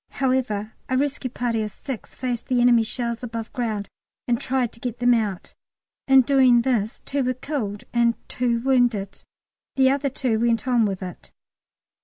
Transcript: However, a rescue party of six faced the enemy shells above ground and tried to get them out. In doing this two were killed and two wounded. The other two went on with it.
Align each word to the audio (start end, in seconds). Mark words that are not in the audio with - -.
However, 0.13 0.73
a 0.89 0.97
rescue 0.97 1.29
party 1.29 1.61
of 1.61 1.69
six 1.69 2.15
faced 2.15 2.47
the 2.47 2.59
enemy 2.59 2.81
shells 2.81 3.21
above 3.21 3.53
ground 3.53 3.87
and 4.27 4.41
tried 4.41 4.71
to 4.71 4.79
get 4.79 4.97
them 4.97 5.13
out. 5.13 5.53
In 6.07 6.23
doing 6.23 6.63
this 6.63 7.01
two 7.01 7.23
were 7.23 7.35
killed 7.35 7.83
and 7.93 8.15
two 8.27 8.61
wounded. 8.61 9.23
The 9.75 9.91
other 9.91 10.09
two 10.09 10.39
went 10.39 10.67
on 10.67 10.85
with 10.85 11.03
it. 11.03 11.29